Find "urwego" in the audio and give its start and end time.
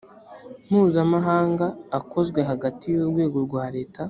3.03-3.37